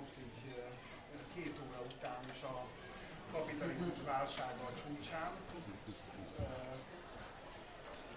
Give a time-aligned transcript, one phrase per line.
[0.00, 0.40] most így
[1.34, 2.54] két óra után is a
[3.32, 5.30] kapitalizmus válsága a csúcsán.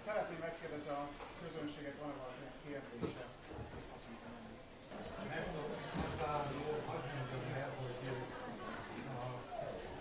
[0.05, 1.04] Szeretném megkérdezni a
[1.41, 3.25] közönséget, van-e valamilyen kérdése?
[5.33, 5.72] Nem tudom,
[6.90, 8.02] hadd mondjam el, hogy
[9.20, 9.26] a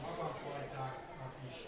[0.04, 1.58] magamfajtáknak is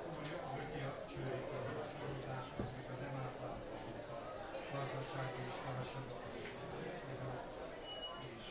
[0.00, 4.20] fúrja a csőrik a sorozás, az, hogy nem átlátszók a
[4.72, 6.26] gazdasági és társadalmi
[8.36, 8.48] és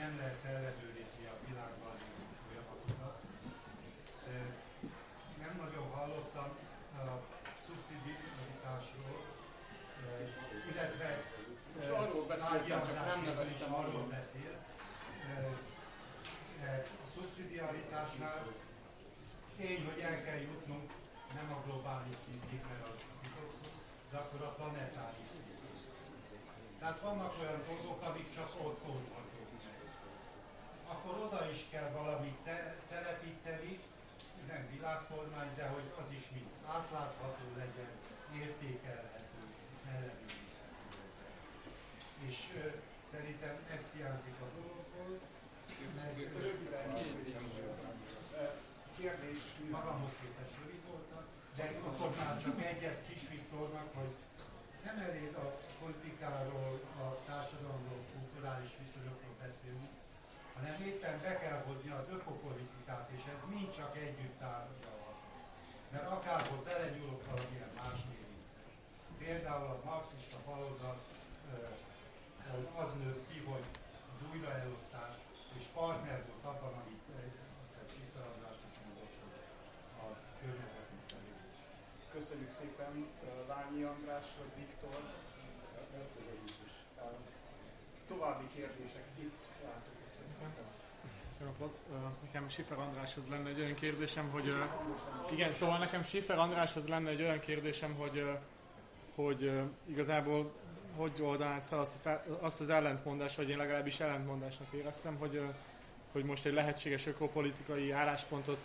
[0.00, 3.16] nem lehet ellenőrizni a világban lévő folyamatokat.
[5.42, 6.50] Nem nagyon hallottam
[6.98, 7.06] a
[7.64, 9.20] szubszidiaritásról,
[10.70, 11.10] illetve
[11.74, 14.54] most beszéltem, csak nem neveztem arról beszél.
[17.04, 18.44] A szubszidiaritásnál
[19.56, 20.90] tény, hogy el kell jutnunk
[21.34, 23.68] nem a globális szintig, mert az titokszó,
[24.10, 25.50] de akkor a planetáris szintig.
[26.78, 29.50] Tehát vannak olyan dolgok, amik csak ott oldhatók
[30.92, 33.80] Akkor oda is kell valamit te- telepíteni,
[34.48, 37.92] nem világkormány, de hogy az is mind átlátható legyen,
[38.42, 39.40] értékelhető,
[39.88, 40.62] ellenőrizhető
[42.28, 42.66] és ö,
[43.12, 45.10] szerintem ez hiányzik a dologból.
[45.96, 46.12] Meg
[48.98, 49.38] kérdés.
[49.70, 51.24] Magamhoz képest rövid voltak,
[51.56, 54.12] de akkor már csak egyet kis Viktornak, hogy
[54.84, 55.46] nem elég a
[55.80, 59.88] politikáról, a társadalomról, kulturális viszonyokról beszélni,
[60.56, 65.18] hanem éppen be kell hozni az ökopolitikát, és ez mind csak együtt tárgyalhat.
[65.92, 68.62] Mert akárhol belenyúlok valamilyen más érintve.
[69.22, 70.98] Például a marxista baloldal
[72.82, 73.66] az nőtt ki, hogy
[74.12, 75.14] az újraelosztás
[75.58, 77.02] és partner volt abban, amit
[77.64, 79.14] aztán Sifer András is mondott,
[80.02, 80.06] a
[80.40, 80.81] környezeti felülés.
[82.12, 83.06] Köszönjük szépen
[83.46, 85.00] Ványi András vagy Viktor.
[88.08, 89.92] További kérdések itt látok.
[92.22, 94.54] Nekem Sifer Andráshoz lenne egy olyan kérdésem, hogy...
[95.30, 98.38] Igen, szóval nekem Sifer Andráshoz lenne egy olyan kérdésem, hogy,
[99.14, 99.52] hogy
[99.86, 100.52] igazából
[100.96, 102.08] hogy oldanád fel azt,
[102.40, 105.40] azt az ellentmondást, vagy én legalábbis ellentmondásnak éreztem, hogy,
[106.12, 108.64] hogy most egy lehetséges ökopolitikai álláspontot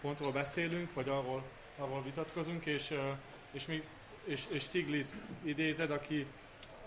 [0.00, 1.42] pontról beszélünk, vagy arról,
[1.80, 2.94] arról vitatkozunk, és,
[3.52, 3.82] és, még,
[4.24, 6.26] és, és Stiglitz idézed, aki,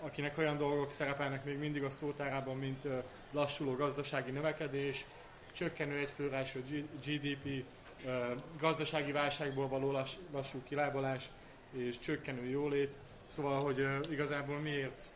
[0.00, 2.86] akinek olyan dolgok szerepelnek még mindig a szótárában, mint
[3.30, 5.04] lassuló gazdasági növekedés,
[5.52, 6.60] csökkenő egyfőrású
[7.04, 7.64] GDP,
[8.58, 11.24] gazdasági válságból való lassú kilábalás
[11.72, 15.10] és csökkenő jólét, Szóval, hogy igazából miért?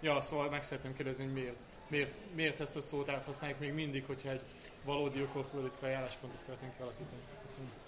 [0.00, 1.62] Ja, szóval meg szeretném kérdezni, hogy miért?
[1.88, 4.42] Miért, miért ezt a szót áthasználjuk még mindig, hogyha egy
[4.84, 7.20] valódi ökopolitikai álláspontot szeretnénk kialakítani?
[7.42, 7.87] Köszönöm.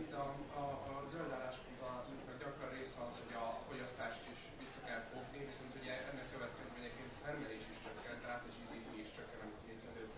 [0.00, 0.26] Itt a,
[0.62, 5.72] a, a zöld álláspontnak gyakran része az, hogy a fogyasztást is vissza kell fogni, viszont
[5.80, 10.14] ugye ennek következményeként a termelés is csökken, tehát a GDP is csökken, amit még előbb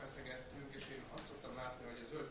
[0.00, 2.28] feszegettünk, és én azt szoktam látni, hogy a zöld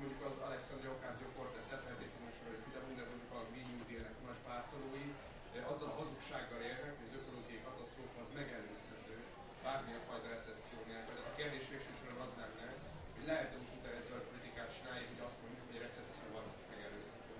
[0.00, 5.06] mondjuk az Alexandria Ocasio-Cortez teferték műsoroljuk ide, de mondjuk a Green New Deal-nek nagy pártolói,
[5.72, 9.16] azzal a hazugsággal érnek, hogy az ökológiai katasztrófa az megelőzhető
[9.64, 11.14] bármilyen fajta recesszió nélkül.
[11.16, 12.66] Tehát a kérdés végsősorban az lenne,
[13.14, 17.34] hogy lehet-e úgy hitelező a politikát csinálni, hogy azt mondjuk, hogy a recesszió az megelőzhető.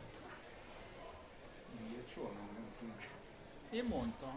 [1.91, 2.99] Ilyet soha nem mondtunk.
[3.79, 4.37] Én mondtam.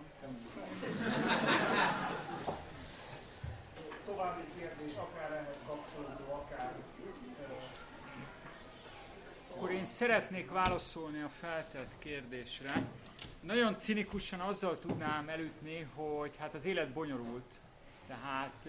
[4.10, 6.72] További kérdés, akár ehhez kapcsolódó, akár
[9.64, 12.84] akkor én szeretnék válaszolni a feltett kérdésre.
[13.40, 17.54] Nagyon cinikusan azzal tudnám elütni, hogy hát az élet bonyolult.
[18.08, 18.68] Tehát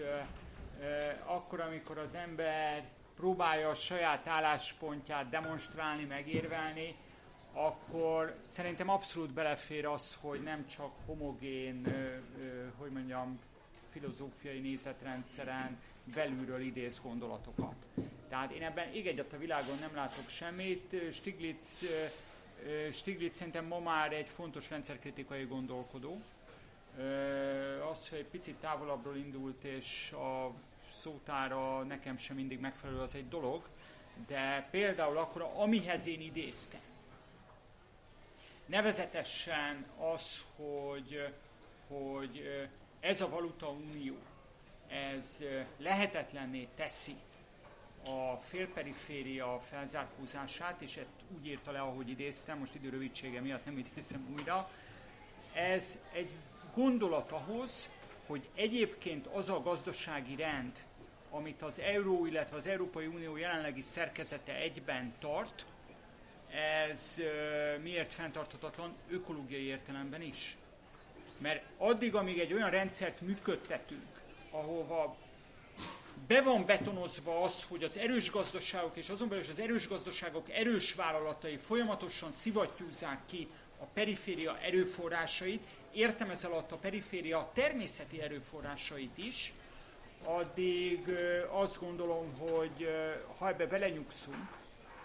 [1.25, 2.83] akkor, amikor az ember
[3.15, 6.95] próbálja a saját álláspontját demonstrálni, megérvelni,
[7.53, 11.85] akkor szerintem abszolút belefér az, hogy nem csak homogén,
[12.77, 13.39] hogy mondjam,
[13.89, 15.79] filozófiai nézetrendszeren
[16.13, 17.87] belülről idéz gondolatokat.
[18.29, 20.95] Tehát én ebben ég egyet a világon nem látok semmit.
[21.11, 21.85] Stiglitz,
[22.91, 26.21] Stiglitz szerintem ma már egy fontos rendszerkritikai gondolkodó.
[27.91, 30.51] Az, hogy egy picit távolabbról indult, és a
[30.89, 33.67] szótára nekem sem mindig megfelelő, az egy dolog,
[34.27, 36.81] de például akkor, amihez én idéztem,
[38.65, 41.33] nevezetesen az, hogy,
[41.87, 42.67] hogy
[42.99, 44.15] ez a valuta unió,
[44.87, 45.43] ez
[45.77, 47.15] lehetetlenné teszi
[48.05, 53.77] a félperiféria felzárkózását, és ezt úgy írta le, ahogy idéztem, most idő rövidsége miatt nem
[53.77, 54.69] idézem újra.
[55.53, 56.29] Ez egy
[56.75, 57.89] gondolat ahhoz,
[58.27, 60.71] hogy egyébként az a gazdasági rend,
[61.31, 65.65] amit az euró, illetve az Európai Unió jelenlegi szerkezete egyben tart,
[66.91, 67.15] ez
[67.81, 70.57] miért fenntarthatatlan ökológiai értelemben is.
[71.37, 74.21] Mert addig, amíg egy olyan rendszert működtetünk,
[74.51, 75.15] ahova
[76.27, 80.49] be van betonozva az, hogy az erős gazdaságok és azon belül is az erős gazdaságok
[80.49, 83.47] erős vállalatai folyamatosan szivattyúzzák ki
[83.79, 85.61] a periféria erőforrásait,
[85.95, 89.53] értem ez alatt a periféria természeti erőforrásait is,
[90.23, 91.09] addig
[91.51, 92.87] azt gondolom, hogy
[93.37, 94.49] ha ebbe belenyugszunk,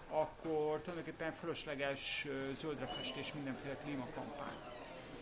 [0.09, 4.57] akkor tulajdonképpen fölösleges zöldrefestés mindenféle klímakampány.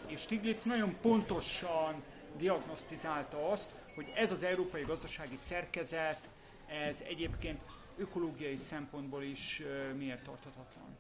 [0.07, 2.03] És Stiglitz nagyon pontosan
[2.37, 6.29] diagnosztizálta azt, hogy ez az európai gazdasági szerkezet,
[6.67, 7.61] ez egyébként
[7.97, 9.63] ökológiai szempontból is
[9.97, 10.97] miért tarthatatlan.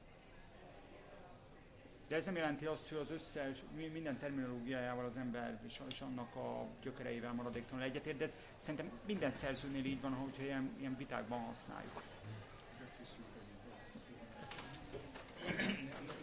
[2.08, 3.58] De ez nem jelenti azt, hogy az összes,
[3.92, 9.84] minden terminológiájával az ember és, annak a gyökereivel maradéktalanul egyetért, de ez szerintem minden szerzőnél
[9.84, 12.02] így van, hogyha ilyen, ilyen vitákban használjuk.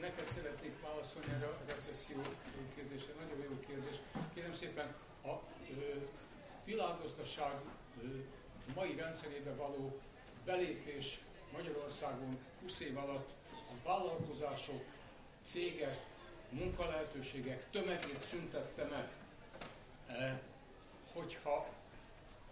[0.01, 2.21] Neked szeretnék válaszolni erre a recesszió
[2.75, 3.13] kérdésre.
[3.13, 3.95] Nagyon jó kérdés.
[4.33, 5.33] Kérem szépen, a
[5.69, 5.95] ö,
[6.63, 7.55] világgazdaság
[8.03, 8.07] ö,
[8.75, 9.99] mai rendszerébe való
[10.45, 11.19] belépés
[11.51, 14.83] Magyarországon 20 év alatt a vállalkozások,
[15.45, 16.05] cégek,
[16.49, 19.09] munkalehetőségek tömegét szüntette meg.
[20.07, 20.41] E,
[21.13, 21.67] hogyha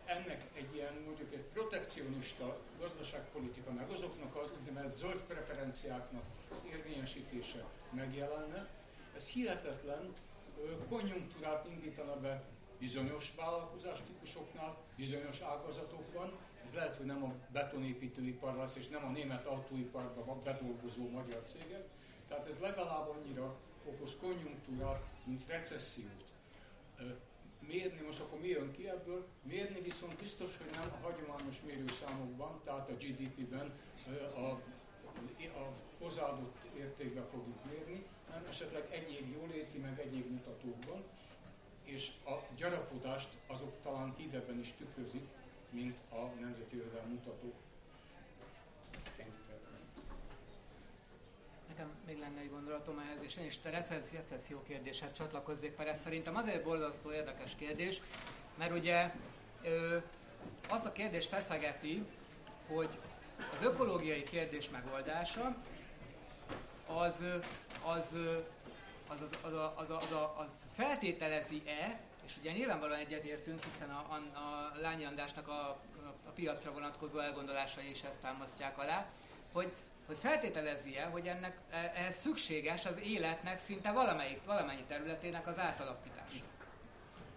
[0.05, 7.65] ennek egy ilyen mondjuk egy protekcionista gazdaságpolitika, meg azoknak az úgynevezett zöld preferenciáknak az érvényesítése
[7.89, 8.67] megjelenne,
[9.15, 10.13] ez hihetetlen
[10.89, 12.43] konjunktúrát indítana be
[12.79, 16.31] bizonyos vállalkozás típusoknál, bizonyos ágazatokban.
[16.65, 21.87] Ez lehet, hogy nem a betonépítőipar lesz, és nem a német autóiparban bedolgozó magyar cégek.
[22.33, 26.23] Tehát ez legalább annyira okoz konjunktúrát, mint recessziót
[27.67, 29.27] mérni, most akkor mi jön ki ebből?
[29.41, 33.73] Mérni viszont biztos, hogy nem a hagyományos mérőszámokban, tehát a GDP-ben,
[34.35, 34.61] a, a,
[35.99, 41.03] hozzáadott értékben fogjuk mérni, hanem esetleg egyéb jóléti, meg egyéb mutatókban,
[41.83, 45.27] és a gyarapodást azok talán hívebben is tükrözik,
[45.69, 47.55] mint a nemzeti jövedelem mutatók.
[51.75, 56.01] Nekem még lenne egy gondolatom ehhez, és én is a recesszió kérdéshez csatlakozzék, mert ez
[56.01, 58.01] szerintem azért borzasztó érdekes kérdés,
[58.57, 59.11] mert ugye
[59.63, 59.97] ö,
[60.69, 62.05] azt a kérdést feszegeti,
[62.67, 62.89] hogy
[63.53, 65.55] az ökológiai kérdés megoldása
[66.87, 67.23] az,
[67.85, 68.15] az,
[69.07, 74.39] az, az, az, az, az, az, az feltételezi-e, és ugye nyilvánvalóan egyetértünk, hiszen a, a,
[74.39, 75.79] a Lányi Andrásnak a,
[76.25, 79.11] a piacra vonatkozó elgondolásai is ezt támasztják alá,
[79.51, 79.71] hogy
[80.07, 86.43] hogy feltételezi-e, hogy ennek e, ehhez szükséges az életnek szinte valamelyik, valamennyi területének az átalakítása.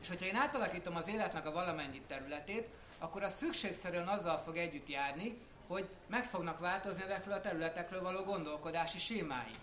[0.01, 2.69] És hogyha én átalakítom az életnek a valamennyi területét,
[2.99, 8.23] akkor az szükségszerűen azzal fog együtt járni, hogy meg fognak változni ezekről a területekről való
[8.23, 9.55] gondolkodási sémái.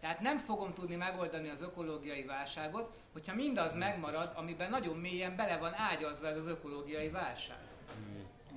[0.00, 5.56] Tehát nem fogom tudni megoldani az ökológiai válságot, hogyha mindaz megmarad, amiben nagyon mélyen bele
[5.56, 7.58] van ágyazva ez az ökológiai válság.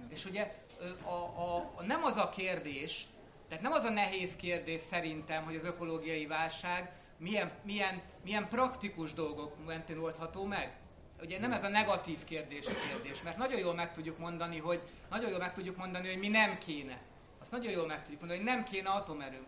[0.09, 0.55] És ugye
[1.03, 3.07] a, a, a, nem az a kérdés,
[3.47, 9.13] tehát nem az a nehéz kérdés szerintem, hogy az ökológiai válság milyen, milyen, milyen praktikus
[9.13, 10.77] dolgok mentén oldható meg.
[11.21, 14.81] Ugye nem ez a negatív kérdés a kérdés, mert nagyon jól meg tudjuk mondani, hogy
[15.09, 17.01] nagyon jól meg tudjuk mondani, hogy mi nem kéne.
[17.41, 19.45] Azt nagyon jól meg tudjuk mondani, hogy nem kéne atomerőm.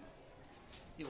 [0.96, 1.08] Jó.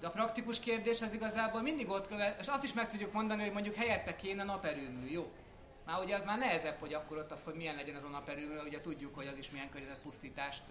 [0.00, 3.42] De a praktikus kérdés az igazából mindig ott követ, és azt is meg tudjuk mondani,
[3.42, 5.10] hogy mondjuk helyette kéne naperőmű.
[5.10, 5.32] Jó.
[5.86, 8.58] Már ugye az már nehezebb, hogy akkor ott az, hogy milyen legyen az a naperőmű,
[8.66, 10.62] ugye tudjuk, hogy az is milyen környezetpusztítást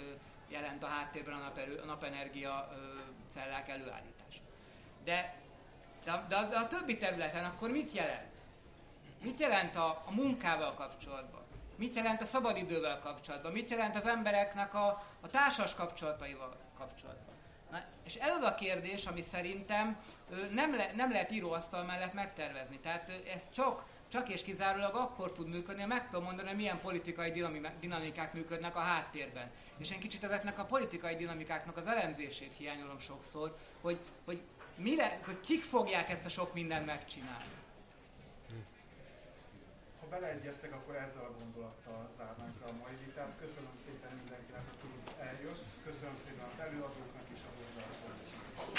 [0.48, 2.69] jelent a háttérben a, naperő, a napenergia
[3.29, 4.41] cellák előállítása.
[5.03, 5.36] De,
[6.03, 8.38] de, de, de a többi területen akkor mit jelent?
[9.24, 11.41] Mit jelent a, a munkával kapcsolatban?
[11.75, 13.51] Mit jelent a szabadidővel kapcsolatban?
[13.51, 17.36] Mit jelent az embereknek a, a társas kapcsolataival kapcsolatban?
[17.72, 19.98] Na, és ez az a kérdés, ami szerintem
[20.51, 22.79] nem, le, nem lehet íróasztal mellett megtervezni.
[22.79, 26.80] Tehát ez csak csak és kizárólag akkor tud működni, ha meg tudom mondani, hogy milyen
[26.80, 27.32] politikai
[27.80, 29.52] dinamikák működnek a háttérben.
[29.78, 34.42] És én kicsit ezeknek a politikai dinamikáknak az elemzését hiányolom sokszor, hogy, hogy,
[34.76, 37.54] mire, hogy kik fogják ezt a sok mindent megcsinálni.
[40.00, 43.34] Ha beleegyeztek, akkor ezzel a gondolattal zárnánk a mai vitát.
[43.40, 44.88] Köszönöm szépen mindenkinek, aki
[45.20, 45.64] eljött.
[45.84, 48.74] Köszönöm szépen az előadóknak is a hozzászólást.